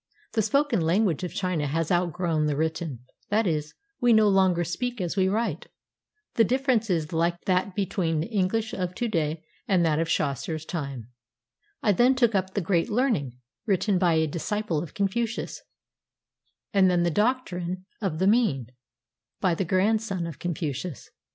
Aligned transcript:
The 0.31 0.41
spoken 0.41 0.81
lan 0.81 1.05
guage 1.05 1.23
of 1.23 1.31
China 1.31 1.67
has 1.67 1.91
outgrown 1.91 2.47
the 2.47 2.55
written; 2.55 3.01
that 3.29 3.45
is, 3.45 3.75
we 3.99 4.13
no 4.13 4.27
longer 4.29 4.63
speak 4.63 4.99
as 4.99 5.15
we 5.15 5.27
write. 5.29 5.67
The 6.33 6.43
difference 6.43 6.89
is 6.89 7.13
like 7.13 7.39
that 7.45 7.75
between 7.75 8.19
the 8.19 8.29
Enghsh 8.29 8.73
of 8.75 8.95
to 8.95 9.07
day 9.07 9.43
and 9.67 9.85
that 9.85 9.99
of 9.99 10.07
Chaucer's 10.09 10.65
time. 10.65 11.09
I 11.83 11.91
then 11.91 12.15
took 12.15 12.33
up 12.33 12.55
the 12.55 12.61
"Great 12.61 12.89
Learning," 12.89 13.33
written 13.67 13.99
by 13.99 14.15
a 14.15 14.25
disciple 14.25 14.81
of 14.81 14.95
Confucius, 14.95 15.61
and 16.73 16.89
then 16.89 17.03
the 17.03 17.11
"Doctrine 17.11 17.85
of 18.01 18.17
the 18.17 18.25
Mean," 18.25 18.71
by 19.39 19.53
the 19.53 19.65
grandson 19.65 20.25
of 20.25 20.39
Confucius. 20.39 21.11